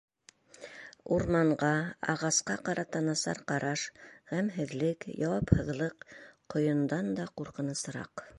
[1.17, 1.69] Урманға,
[2.13, 3.83] ағасҡа ҡарата насар ҡараш,
[4.33, 6.11] ғәмһеҙлек, яуапһыҙлыҡ
[6.57, 8.27] ҡойондан да ҡурҡынысыраҡ.